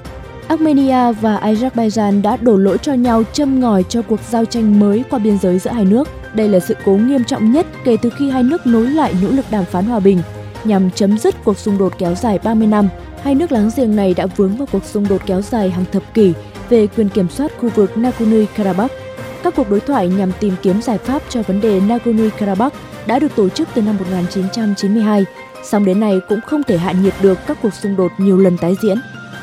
Armenia 0.47 1.11
và 1.21 1.39
Azerbaijan 1.43 2.21
đã 2.21 2.37
đổ 2.37 2.57
lỗi 2.57 2.77
cho 2.81 2.93
nhau 2.93 3.23
châm 3.33 3.59
ngòi 3.59 3.83
cho 3.89 4.01
cuộc 4.01 4.19
giao 4.29 4.45
tranh 4.45 4.79
mới 4.79 5.03
qua 5.09 5.19
biên 5.19 5.37
giới 5.41 5.59
giữa 5.59 5.71
hai 5.71 5.85
nước. 5.85 6.07
Đây 6.33 6.49
là 6.49 6.59
sự 6.59 6.75
cố 6.85 6.91
nghiêm 6.91 7.23
trọng 7.23 7.51
nhất 7.51 7.67
kể 7.83 7.97
từ 8.01 8.09
khi 8.09 8.29
hai 8.29 8.43
nước 8.43 8.67
nối 8.67 8.87
lại 8.87 9.13
nỗ 9.21 9.29
lực 9.29 9.45
đàm 9.51 9.65
phán 9.65 9.85
hòa 9.85 9.99
bình 9.99 10.21
nhằm 10.63 10.91
chấm 10.91 11.17
dứt 11.17 11.35
cuộc 11.43 11.57
xung 11.57 11.77
đột 11.77 11.93
kéo 11.97 12.15
dài 12.15 12.39
30 12.43 12.67
năm. 12.67 12.89
Hai 13.23 13.35
nước 13.35 13.51
láng 13.51 13.69
giềng 13.75 13.95
này 13.95 14.13
đã 14.13 14.25
vướng 14.25 14.57
vào 14.57 14.67
cuộc 14.71 14.85
xung 14.85 15.07
đột 15.07 15.21
kéo 15.25 15.41
dài 15.41 15.69
hàng 15.69 15.85
thập 15.91 16.13
kỷ 16.13 16.33
về 16.69 16.87
quyền 16.87 17.09
kiểm 17.09 17.29
soát 17.29 17.51
khu 17.59 17.69
vực 17.69 17.91
Nagorno-Karabakh. 17.95 18.89
Các 19.43 19.55
cuộc 19.55 19.69
đối 19.69 19.79
thoại 19.79 20.07
nhằm 20.07 20.31
tìm 20.39 20.53
kiếm 20.61 20.81
giải 20.81 20.97
pháp 20.97 21.21
cho 21.29 21.41
vấn 21.41 21.61
đề 21.61 21.79
Nagorno-Karabakh 21.79 22.69
đã 23.07 23.19
được 23.19 23.35
tổ 23.35 23.49
chức 23.49 23.69
từ 23.73 23.81
năm 23.81 23.97
1992, 23.97 25.25
song 25.63 25.85
đến 25.85 25.99
nay 25.99 26.19
cũng 26.29 26.41
không 26.41 26.63
thể 26.63 26.77
hạ 26.77 26.91
nhiệt 26.91 27.13
được 27.21 27.39
các 27.47 27.57
cuộc 27.61 27.73
xung 27.73 27.95
đột 27.95 28.11
nhiều 28.17 28.37
lần 28.37 28.57
tái 28.57 28.75
diễn. 28.81 28.97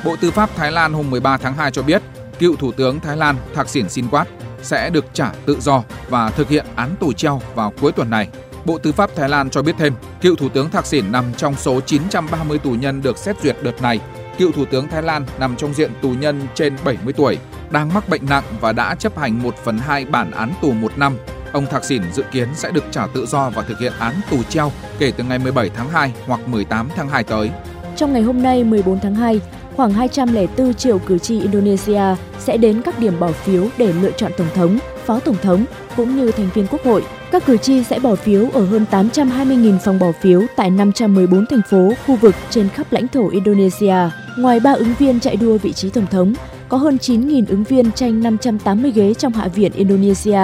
Bộ 0.04 0.16
Tư 0.16 0.30
pháp 0.30 0.50
Thái 0.56 0.72
Lan 0.72 0.92
hôm 0.92 1.10
13 1.10 1.36
tháng 1.36 1.54
2 1.54 1.70
cho 1.70 1.82
biết, 1.82 2.02
cựu 2.38 2.56
Thủ 2.56 2.72
tướng 2.72 3.00
Thái 3.00 3.16
Lan 3.16 3.36
Thaksin 3.54 3.86
Shinawatra 3.86 4.24
sẽ 4.62 4.90
được 4.90 5.04
trả 5.12 5.32
tự 5.46 5.60
do 5.60 5.82
và 6.08 6.30
thực 6.30 6.48
hiện 6.48 6.66
án 6.76 6.96
tù 7.00 7.12
treo 7.12 7.40
vào 7.54 7.72
cuối 7.80 7.92
tuần 7.92 8.10
này. 8.10 8.28
Bộ 8.64 8.78
Tư 8.78 8.92
pháp 8.92 9.10
Thái 9.16 9.28
Lan 9.28 9.50
cho 9.50 9.62
biết 9.62 9.74
thêm, 9.78 9.94
cựu 10.20 10.36
Thủ 10.36 10.48
tướng 10.48 10.70
Thaksin 10.70 11.12
nằm 11.12 11.24
trong 11.36 11.54
số 11.56 11.80
930 11.80 12.58
tù 12.58 12.70
nhân 12.70 13.02
được 13.02 13.18
xét 13.18 13.36
duyệt 13.42 13.56
đợt 13.62 13.82
này. 13.82 14.00
Cựu 14.38 14.52
Thủ 14.52 14.64
tướng 14.64 14.88
Thái 14.88 15.02
Lan 15.02 15.26
nằm 15.38 15.56
trong 15.56 15.74
diện 15.74 15.90
tù 16.02 16.10
nhân 16.10 16.40
trên 16.54 16.76
70 16.84 17.12
tuổi, 17.12 17.38
đang 17.70 17.94
mắc 17.94 18.08
bệnh 18.08 18.26
nặng 18.28 18.44
và 18.60 18.72
đã 18.72 18.94
chấp 18.94 19.18
hành 19.18 19.42
1 19.42 19.56
phần 19.64 19.78
2 19.78 20.04
bản 20.04 20.30
án 20.30 20.52
tù 20.62 20.72
một 20.72 20.98
năm. 20.98 21.16
Ông 21.52 21.66
Thaksin 21.66 22.02
dự 22.12 22.22
kiến 22.32 22.48
sẽ 22.54 22.70
được 22.70 22.84
trả 22.90 23.06
tự 23.06 23.26
do 23.26 23.50
và 23.50 23.62
thực 23.62 23.78
hiện 23.78 23.92
án 23.98 24.14
tù 24.30 24.42
treo 24.42 24.72
kể 24.98 25.12
từ 25.16 25.24
ngày 25.24 25.38
17 25.38 25.70
tháng 25.70 25.88
2 25.88 26.12
hoặc 26.26 26.48
18 26.48 26.88
tháng 26.96 27.08
2 27.08 27.24
tới. 27.24 27.50
Trong 27.96 28.12
ngày 28.12 28.22
hôm 28.22 28.42
nay 28.42 28.64
14 28.64 29.00
tháng 29.00 29.14
2, 29.14 29.40
khoảng 29.76 29.92
204 29.92 30.74
triệu 30.74 30.98
cử 30.98 31.18
tri 31.18 31.40
Indonesia 31.40 32.02
sẽ 32.38 32.56
đến 32.56 32.82
các 32.82 32.98
điểm 32.98 33.20
bỏ 33.20 33.32
phiếu 33.32 33.68
để 33.78 33.92
lựa 33.92 34.10
chọn 34.10 34.32
tổng 34.36 34.46
thống, 34.54 34.78
phó 35.06 35.20
tổng 35.20 35.36
thống 35.42 35.64
cũng 35.96 36.16
như 36.16 36.30
thành 36.30 36.48
viên 36.54 36.66
quốc 36.66 36.84
hội. 36.84 37.04
Các 37.30 37.46
cử 37.46 37.56
tri 37.56 37.84
sẽ 37.84 37.98
bỏ 37.98 38.14
phiếu 38.14 38.48
ở 38.52 38.64
hơn 38.64 38.84
820.000 38.90 39.78
phòng 39.78 39.98
bỏ 39.98 40.12
phiếu 40.20 40.42
tại 40.56 40.70
514 40.70 41.46
thành 41.46 41.62
phố, 41.70 41.92
khu 42.06 42.16
vực 42.16 42.34
trên 42.50 42.68
khắp 42.68 42.92
lãnh 42.92 43.08
thổ 43.08 43.28
Indonesia. 43.28 43.96
Ngoài 44.38 44.60
3 44.60 44.72
ứng 44.72 44.94
viên 44.98 45.20
chạy 45.20 45.36
đua 45.36 45.58
vị 45.58 45.72
trí 45.72 45.90
tổng 45.90 46.06
thống, 46.06 46.34
có 46.68 46.76
hơn 46.76 46.96
9.000 46.96 47.44
ứng 47.48 47.64
viên 47.64 47.92
tranh 47.92 48.22
580 48.22 48.92
ghế 48.94 49.14
trong 49.14 49.32
Hạ 49.32 49.48
viện 49.48 49.72
Indonesia, 49.72 50.40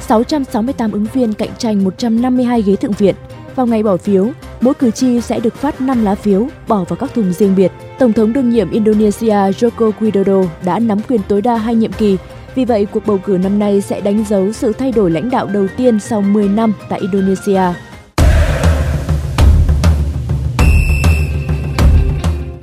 668 0.00 0.92
ứng 0.92 1.06
viên 1.12 1.32
cạnh 1.32 1.50
tranh 1.58 1.84
152 1.84 2.62
ghế 2.62 2.76
thượng 2.76 2.92
viện. 2.92 3.14
Vào 3.56 3.66
ngày 3.66 3.82
bỏ 3.82 3.96
phiếu, 3.96 4.28
mỗi 4.60 4.74
cử 4.74 4.90
tri 4.90 5.20
sẽ 5.20 5.40
được 5.40 5.54
phát 5.54 5.80
5 5.80 6.04
lá 6.04 6.14
phiếu 6.14 6.48
bỏ 6.68 6.84
vào 6.88 6.96
các 6.96 7.14
thùng 7.14 7.32
riêng 7.32 7.54
biệt. 7.56 7.72
Tổng 8.02 8.12
thống 8.12 8.32
đương 8.32 8.50
nhiệm 8.50 8.70
Indonesia 8.70 9.34
Joko 9.34 9.92
Widodo 10.00 10.46
đã 10.64 10.78
nắm 10.78 10.98
quyền 11.08 11.20
tối 11.28 11.42
đa 11.42 11.56
hai 11.56 11.74
nhiệm 11.74 11.92
kỳ. 11.92 12.16
Vì 12.54 12.64
vậy, 12.64 12.86
cuộc 12.92 13.06
bầu 13.06 13.18
cử 13.18 13.38
năm 13.42 13.58
nay 13.58 13.80
sẽ 13.80 14.00
đánh 14.00 14.24
dấu 14.28 14.52
sự 14.52 14.72
thay 14.72 14.92
đổi 14.92 15.10
lãnh 15.10 15.30
đạo 15.30 15.46
đầu 15.46 15.66
tiên 15.76 16.00
sau 16.00 16.20
10 16.20 16.48
năm 16.48 16.72
tại 16.88 17.00
Indonesia. 17.00 17.60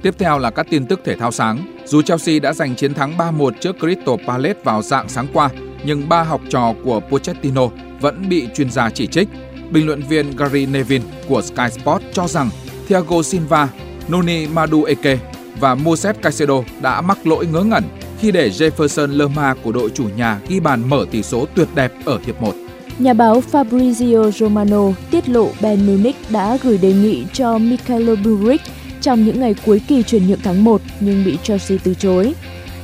Tiếp 0.02 0.16
theo 0.18 0.40
là 0.40 0.52
các 0.52 0.68
tin 0.70 0.86
tức 0.86 1.02
thể 1.06 1.16
thao 1.16 1.32
sáng. 1.32 1.58
Dù 1.86 2.02
Chelsea 2.02 2.40
đã 2.40 2.54
giành 2.54 2.76
chiến 2.76 2.94
thắng 2.94 3.18
3-1 3.18 3.52
trước 3.60 3.76
Crystal 3.80 4.16
Palace 4.28 4.60
vào 4.64 4.82
dạng 4.82 5.10
sáng 5.10 5.28
qua, 5.34 5.50
nhưng 5.84 6.10
ba 6.10 6.24
học 6.24 6.42
trò 6.50 6.74
của 6.84 7.00
Pochettino 7.00 7.68
vẫn 8.02 8.30
bị 8.30 8.48
chuyên 8.56 8.72
gia 8.72 8.90
chỉ 8.90 9.08
trích 9.08 9.28
Bình 9.72 9.88
luận 9.88 10.02
viên 10.10 10.36
Gary 10.38 10.66
Neville 10.66 11.06
của 11.28 11.42
Sky 11.42 11.70
Sports 11.72 12.06
cho 12.14 12.28
rằng 12.28 12.50
Thiago 12.88 13.22
Silva, 13.24 13.70
Noni 14.12 14.48
Madueke 14.48 15.18
và 15.60 15.76
Moses 15.76 16.16
Caicedo 16.22 16.64
đã 16.82 17.02
mắc 17.02 17.28
lỗi 17.28 17.46
ngớ 17.46 17.64
ngẩn 17.64 17.84
khi 18.20 18.32
để 18.32 18.50
Jefferson 18.50 19.18
Lerma 19.18 19.56
của 19.64 19.72
đội 19.72 19.90
chủ 19.90 20.04
nhà 20.18 20.40
ghi 20.48 20.60
bàn 20.60 20.90
mở 20.90 21.06
tỷ 21.12 21.24
số 21.24 21.46
tuyệt 21.56 21.68
đẹp 21.76 21.92
ở 22.06 22.20
hiệp 22.26 22.42
1. 22.42 22.54
Nhà 23.00 23.14
báo 23.14 23.44
Fabrizio 23.52 24.32
Romano 24.32 24.92
tiết 25.12 25.30
lộ 25.30 25.50
Bayern 25.62 25.86
Munich 25.88 26.16
đã 26.30 26.58
gửi 26.64 26.78
đề 26.78 26.94
nghị 26.94 27.26
cho 27.34 27.58
Mikhailo 27.58 28.16
Buric 28.16 28.62
trong 29.02 29.26
những 29.26 29.40
ngày 29.40 29.56
cuối 29.66 29.82
kỳ 29.88 30.04
chuyển 30.04 30.28
nhượng 30.28 30.40
tháng 30.44 30.64
1 30.64 30.82
nhưng 31.00 31.26
bị 31.26 31.38
Chelsea 31.44 31.78
từ 31.84 31.94
chối. 31.94 32.34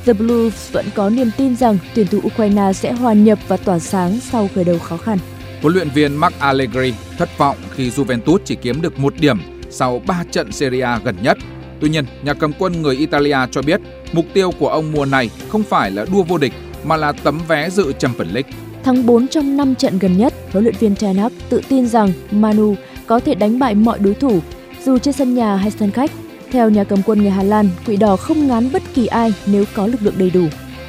The 0.06 0.12
Blues 0.12 0.72
vẫn 0.72 0.86
có 0.94 1.10
niềm 1.10 1.30
tin 1.36 1.56
rằng 1.56 1.78
tuyển 1.94 2.06
thủ 2.06 2.20
Ukraine 2.24 2.72
sẽ 2.72 2.92
hòa 2.92 3.12
nhập 3.12 3.38
và 3.48 3.56
tỏa 3.56 3.78
sáng 3.78 4.20
sau 4.20 4.48
khởi 4.54 4.64
đầu 4.64 4.78
khó 4.78 4.96
khăn. 4.96 5.18
Huấn 5.62 5.74
luyện 5.74 5.88
viên 5.90 6.16
Mark 6.16 6.38
Allegri 6.38 6.94
thất 7.18 7.38
vọng 7.38 7.56
khi 7.70 7.90
Juventus 7.90 8.38
chỉ 8.44 8.54
kiếm 8.54 8.82
được 8.82 8.98
một 8.98 9.14
điểm 9.20 9.38
sau 9.76 10.02
3 10.06 10.24
trận 10.30 10.52
Serie 10.52 10.82
A 10.82 11.00
gần 11.04 11.16
nhất. 11.22 11.38
Tuy 11.80 11.88
nhiên, 11.88 12.04
nhà 12.22 12.34
cầm 12.34 12.52
quân 12.58 12.82
người 12.82 12.96
Italia 12.96 13.38
cho 13.50 13.62
biết 13.62 13.80
mục 14.12 14.24
tiêu 14.32 14.50
của 14.58 14.68
ông 14.68 14.92
mùa 14.92 15.04
này 15.04 15.30
không 15.48 15.62
phải 15.62 15.90
là 15.90 16.06
đua 16.12 16.22
vô 16.22 16.38
địch 16.38 16.52
mà 16.84 16.96
là 16.96 17.12
tấm 17.12 17.40
vé 17.48 17.70
dự 17.70 17.92
Champions 17.92 18.34
League. 18.34 18.50
Thắng 18.84 19.06
4 19.06 19.28
trong 19.28 19.56
5 19.56 19.74
trận 19.74 19.98
gần 19.98 20.16
nhất, 20.16 20.34
huấn 20.52 20.64
luyện 20.64 20.74
viên 20.80 20.96
Ten 20.96 21.16
Hag 21.16 21.32
tự 21.48 21.60
tin 21.68 21.86
rằng 21.86 22.12
Manu 22.30 22.74
có 23.06 23.20
thể 23.20 23.34
đánh 23.34 23.58
bại 23.58 23.74
mọi 23.74 23.98
đối 23.98 24.14
thủ 24.14 24.40
dù 24.84 24.98
trên 24.98 25.14
sân 25.14 25.34
nhà 25.34 25.56
hay 25.56 25.70
sân 25.70 25.90
khách. 25.90 26.10
Theo 26.50 26.70
nhà 26.70 26.84
cầm 26.84 26.98
quân 27.06 27.18
người 27.18 27.30
Hà 27.30 27.42
Lan, 27.42 27.68
Quỷ 27.86 27.96
Đỏ 27.96 28.16
không 28.16 28.48
ngán 28.48 28.72
bất 28.72 28.82
kỳ 28.94 29.06
ai 29.06 29.34
nếu 29.46 29.64
có 29.74 29.86
lực 29.86 30.02
lượng 30.02 30.14
đầy 30.18 30.30
đủ. 30.30 30.44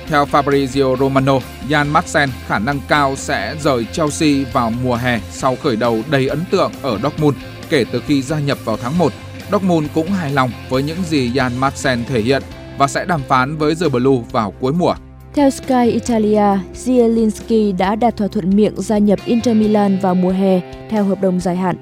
Theo 0.07 0.25
Fabrizio 0.25 0.97
Romano, 0.97 1.39
Jan 1.69 1.91
Madsen 1.91 2.29
khả 2.47 2.59
năng 2.59 2.79
cao 2.87 3.15
sẽ 3.15 3.55
rời 3.63 3.85
Chelsea 3.91 4.45
vào 4.53 4.71
mùa 4.83 4.95
hè 4.95 5.19
sau 5.31 5.55
khởi 5.55 5.75
đầu 5.75 6.01
đầy 6.11 6.27
ấn 6.27 6.39
tượng 6.51 6.71
ở 6.81 6.99
Dortmund 7.03 7.37
kể 7.69 7.85
từ 7.91 8.01
khi 8.07 8.21
gia 8.21 8.39
nhập 8.39 8.57
vào 8.65 8.77
tháng 8.77 8.97
1. 8.97 9.13
Dortmund 9.51 9.87
cũng 9.93 10.11
hài 10.11 10.31
lòng 10.31 10.51
với 10.69 10.83
những 10.83 11.03
gì 11.03 11.31
Jan 11.31 11.59
Madsen 11.59 12.05
thể 12.05 12.21
hiện 12.21 12.43
và 12.77 12.87
sẽ 12.87 13.05
đàm 13.05 13.21
phán 13.27 13.57
với 13.57 13.75
The 13.75 13.89
Blue 13.89 14.17
vào 14.31 14.53
cuối 14.59 14.73
mùa. 14.73 14.93
Theo 15.33 15.49
Sky 15.49 15.91
Italia, 15.91 16.59
Zielinski 16.85 17.77
đã 17.77 17.95
đạt 17.95 18.17
thỏa 18.17 18.27
thuận 18.27 18.55
miệng 18.55 18.73
gia 18.77 18.97
nhập 18.97 19.19
Inter 19.25 19.57
Milan 19.57 19.99
vào 19.99 20.15
mùa 20.15 20.31
hè 20.31 20.61
theo 20.89 21.03
hợp 21.03 21.21
đồng 21.21 21.39
dài 21.39 21.55
hạn. 21.55 21.75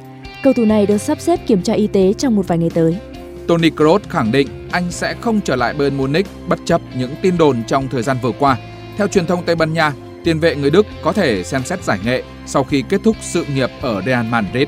Cầu 0.43 0.53
thủ 0.53 0.65
này 0.65 0.85
được 0.85 0.97
sắp 0.97 1.19
xếp 1.21 1.39
kiểm 1.47 1.61
tra 1.61 1.73
y 1.73 1.87
tế 1.87 2.13
trong 2.13 2.35
một 2.35 2.47
vài 2.47 2.57
ngày 2.57 2.69
tới. 2.73 2.97
Toni 3.47 3.69
Kroos 3.69 4.01
khẳng 4.09 4.31
định 4.31 4.47
anh 4.71 4.91
sẽ 4.91 5.15
không 5.21 5.41
trở 5.41 5.55
lại 5.55 5.73
Bayern 5.73 5.97
Munich 5.97 6.27
bất 6.47 6.59
chấp 6.65 6.81
những 6.97 7.15
tin 7.21 7.37
đồn 7.37 7.63
trong 7.67 7.87
thời 7.87 8.03
gian 8.03 8.17
vừa 8.21 8.31
qua. 8.39 8.57
Theo 8.97 9.07
truyền 9.07 9.25
thông 9.25 9.43
Tây 9.45 9.55
Ban 9.55 9.73
Nha, 9.73 9.93
tiền 10.23 10.39
vệ 10.39 10.55
người 10.55 10.69
Đức 10.69 10.85
có 11.03 11.13
thể 11.13 11.43
xem 11.43 11.63
xét 11.63 11.83
giải 11.83 11.99
nghệ 12.05 12.23
sau 12.45 12.63
khi 12.63 12.83
kết 12.89 13.01
thúc 13.03 13.15
sự 13.21 13.45
nghiệp 13.55 13.69
ở 13.81 14.01
Real 14.05 14.25
Madrid. 14.25 14.67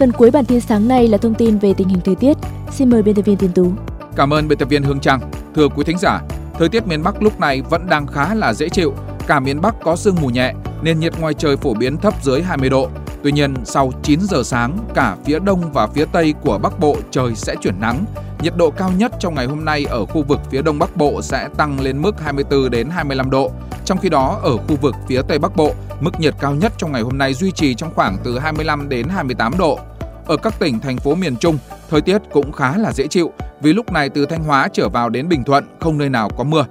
Phần 0.00 0.12
cuối 0.12 0.30
bản 0.30 0.44
tin 0.44 0.60
sáng 0.60 0.88
nay 0.88 1.08
là 1.08 1.18
thông 1.18 1.34
tin 1.34 1.58
về 1.58 1.74
tình 1.74 1.88
hình 1.88 2.00
thời 2.04 2.14
tiết. 2.14 2.36
Xin 2.70 2.90
mời 2.90 3.02
biên 3.02 3.14
tập 3.14 3.22
viên 3.22 3.36
Tiến 3.36 3.52
Tú. 3.52 3.72
Cảm 4.16 4.32
ơn 4.32 4.48
biên 4.48 4.58
tập 4.58 4.68
viên 4.68 4.82
Hương 4.82 5.00
Trang. 5.00 5.20
Thưa 5.54 5.68
quý 5.68 5.84
thính 5.84 5.98
giả, 5.98 6.20
thời 6.58 6.68
tiết 6.68 6.86
miền 6.86 7.02
Bắc 7.02 7.22
lúc 7.22 7.40
này 7.40 7.62
vẫn 7.62 7.86
đang 7.86 8.06
khá 8.06 8.34
là 8.34 8.54
dễ 8.54 8.68
chịu. 8.68 8.94
Cả 9.26 9.40
miền 9.40 9.60
Bắc 9.60 9.74
có 9.82 9.96
sương 9.96 10.16
mù 10.20 10.28
nhẹ, 10.28 10.54
nên 10.82 11.00
nhiệt 11.00 11.20
ngoài 11.20 11.34
trời 11.34 11.56
phổ 11.56 11.74
biến 11.74 11.96
thấp 11.96 12.14
dưới 12.22 12.42
20 12.42 12.70
độ. 12.70 12.88
Tuy 13.22 13.32
nhiên, 13.32 13.54
sau 13.64 13.92
9 14.02 14.20
giờ 14.20 14.42
sáng, 14.42 14.78
cả 14.94 15.16
phía 15.24 15.38
đông 15.38 15.72
và 15.72 15.86
phía 15.86 16.04
tây 16.12 16.34
của 16.40 16.58
Bắc 16.58 16.78
Bộ 16.78 16.96
trời 17.10 17.34
sẽ 17.34 17.54
chuyển 17.60 17.80
nắng. 17.80 18.04
Nhiệt 18.42 18.56
độ 18.56 18.70
cao 18.70 18.90
nhất 18.96 19.12
trong 19.20 19.34
ngày 19.34 19.46
hôm 19.46 19.64
nay 19.64 19.84
ở 19.90 20.06
khu 20.06 20.22
vực 20.22 20.40
phía 20.50 20.62
đông 20.62 20.78
Bắc 20.78 20.96
Bộ 20.96 21.22
sẽ 21.22 21.48
tăng 21.56 21.80
lên 21.80 22.02
mức 22.02 22.20
24 22.20 22.70
đến 22.70 22.88
25 22.90 23.30
độ. 23.30 23.50
Trong 23.84 23.98
khi 23.98 24.08
đó, 24.08 24.40
ở 24.42 24.56
khu 24.56 24.76
vực 24.80 24.94
phía 25.08 25.22
tây 25.22 25.38
Bắc 25.38 25.56
Bộ, 25.56 25.74
mức 26.00 26.20
nhiệt 26.20 26.34
cao 26.40 26.54
nhất 26.54 26.72
trong 26.78 26.92
ngày 26.92 27.02
hôm 27.02 27.18
nay 27.18 27.34
duy 27.34 27.50
trì 27.50 27.74
trong 27.74 27.94
khoảng 27.94 28.16
từ 28.24 28.38
25 28.38 28.88
đến 28.88 29.08
28 29.08 29.58
độ. 29.58 29.78
Ở 30.30 30.36
các 30.36 30.58
tỉnh 30.58 30.80
thành 30.80 30.96
phố 30.96 31.14
miền 31.14 31.36
Trung, 31.36 31.58
thời 31.88 32.00
tiết 32.00 32.18
cũng 32.32 32.52
khá 32.52 32.76
là 32.76 32.92
dễ 32.92 33.06
chịu 33.06 33.32
vì 33.60 33.72
lúc 33.72 33.92
này 33.92 34.08
từ 34.08 34.26
Thanh 34.26 34.44
Hóa 34.44 34.68
trở 34.72 34.88
vào 34.88 35.08
đến 35.08 35.28
Bình 35.28 35.44
Thuận 35.44 35.64
không 35.80 35.98
nơi 35.98 36.08
nào 36.08 36.30
có 36.36 36.44
mưa. 36.44 36.64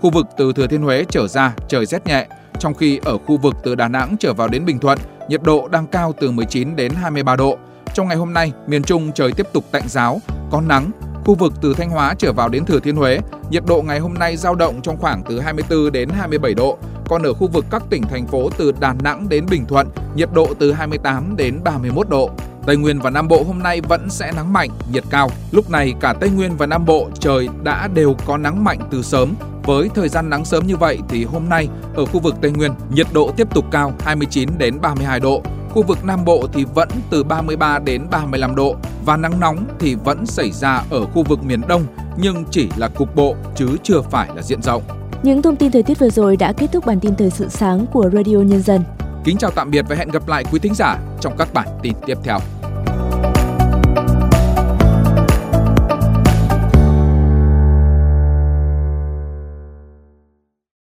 Khu 0.00 0.10
vực 0.10 0.26
từ 0.36 0.52
Thừa 0.52 0.66
Thiên 0.66 0.82
Huế 0.82 1.04
trở 1.08 1.28
ra 1.28 1.54
trời 1.68 1.86
rét 1.86 2.06
nhẹ, 2.06 2.26
trong 2.58 2.74
khi 2.74 3.00
ở 3.04 3.18
khu 3.18 3.36
vực 3.36 3.54
từ 3.64 3.74
Đà 3.74 3.88
Nẵng 3.88 4.16
trở 4.20 4.32
vào 4.34 4.48
đến 4.48 4.64
Bình 4.64 4.78
Thuận, 4.78 4.98
nhiệt 5.28 5.42
độ 5.42 5.68
đang 5.68 5.86
cao 5.86 6.14
từ 6.20 6.30
19 6.30 6.76
đến 6.76 6.92
23 6.92 7.36
độ. 7.36 7.58
Trong 7.94 8.08
ngày 8.08 8.16
hôm 8.16 8.32
nay, 8.32 8.52
miền 8.66 8.82
Trung 8.82 9.12
trời 9.14 9.32
tiếp 9.32 9.46
tục 9.52 9.64
tạnh 9.70 9.88
giáo, 9.88 10.20
có 10.50 10.60
nắng. 10.60 10.90
Khu 11.24 11.34
vực 11.34 11.52
từ 11.62 11.74
Thanh 11.74 11.90
Hóa 11.90 12.14
trở 12.18 12.32
vào 12.32 12.48
đến 12.48 12.64
Thừa 12.64 12.80
Thiên 12.80 12.96
Huế, 12.96 13.20
nhiệt 13.50 13.62
độ 13.66 13.82
ngày 13.82 13.98
hôm 13.98 14.14
nay 14.14 14.36
giao 14.36 14.54
động 14.54 14.82
trong 14.82 14.96
khoảng 14.96 15.22
từ 15.28 15.40
24 15.40 15.92
đến 15.92 16.08
27 16.08 16.54
độ. 16.54 16.78
Còn 17.08 17.22
ở 17.22 17.32
khu 17.32 17.48
vực 17.48 17.64
các 17.70 17.82
tỉnh 17.90 18.02
thành 18.02 18.26
phố 18.26 18.50
từ 18.58 18.72
Đà 18.80 18.94
Nẵng 19.02 19.28
đến 19.28 19.46
Bình 19.50 19.66
Thuận, 19.66 19.88
nhiệt 20.16 20.28
độ 20.34 20.48
từ 20.58 20.72
28 20.72 21.36
đến 21.36 21.60
31 21.64 22.08
độ. 22.08 22.30
Tây 22.66 22.76
Nguyên 22.76 22.98
và 22.98 23.10
Nam 23.10 23.28
Bộ 23.28 23.42
hôm 23.46 23.58
nay 23.58 23.80
vẫn 23.80 24.10
sẽ 24.10 24.32
nắng 24.36 24.52
mạnh, 24.52 24.70
nhiệt 24.92 25.04
cao. 25.10 25.30
Lúc 25.50 25.70
này 25.70 25.94
cả 26.00 26.14
Tây 26.20 26.30
Nguyên 26.30 26.56
và 26.56 26.66
Nam 26.66 26.84
Bộ 26.84 27.08
trời 27.18 27.48
đã 27.62 27.88
đều 27.94 28.16
có 28.26 28.36
nắng 28.36 28.64
mạnh 28.64 28.78
từ 28.90 29.02
sớm. 29.02 29.34
Với 29.62 29.90
thời 29.94 30.08
gian 30.08 30.30
nắng 30.30 30.44
sớm 30.44 30.66
như 30.66 30.76
vậy 30.76 30.98
thì 31.08 31.24
hôm 31.24 31.48
nay 31.48 31.68
ở 31.94 32.06
khu 32.06 32.20
vực 32.20 32.34
Tây 32.42 32.50
Nguyên 32.50 32.72
nhiệt 32.90 33.06
độ 33.12 33.30
tiếp 33.36 33.54
tục 33.54 33.64
cao 33.70 33.92
29 34.00 34.48
đến 34.58 34.80
32 34.80 35.20
độ. 35.20 35.42
Khu 35.70 35.82
vực 35.82 36.04
Nam 36.04 36.24
Bộ 36.24 36.46
thì 36.52 36.64
vẫn 36.74 36.88
từ 37.10 37.24
33 37.24 37.78
đến 37.78 38.06
35 38.10 38.54
độ 38.54 38.76
và 39.04 39.16
nắng 39.16 39.40
nóng 39.40 39.64
thì 39.78 39.94
vẫn 39.94 40.26
xảy 40.26 40.50
ra 40.50 40.82
ở 40.90 41.06
khu 41.06 41.22
vực 41.22 41.44
miền 41.44 41.60
Đông 41.68 41.86
nhưng 42.16 42.44
chỉ 42.50 42.68
là 42.76 42.88
cục 42.88 43.16
bộ 43.16 43.34
chứ 43.56 43.76
chưa 43.82 44.00
phải 44.00 44.28
là 44.36 44.42
diện 44.42 44.62
rộng. 44.62 44.82
Những 45.22 45.42
thông 45.42 45.56
tin 45.56 45.72
thời 45.72 45.82
tiết 45.82 45.98
vừa 45.98 46.10
rồi 46.10 46.36
đã 46.36 46.52
kết 46.52 46.66
thúc 46.72 46.86
bản 46.86 47.00
tin 47.00 47.16
thời 47.16 47.30
sự 47.30 47.48
sáng 47.48 47.86
của 47.92 48.10
Radio 48.12 48.36
Nhân 48.36 48.62
dân. 48.62 48.84
Kính 49.24 49.36
chào 49.36 49.50
tạm 49.50 49.70
biệt 49.70 49.84
và 49.88 49.96
hẹn 49.96 50.10
gặp 50.10 50.28
lại 50.28 50.44
quý 50.52 50.58
thính 50.58 50.74
giả 50.74 50.98
trong 51.20 51.36
các 51.38 51.48
bản 51.54 51.68
tin 51.82 51.92
tiếp 52.06 52.18
theo. 52.24 52.38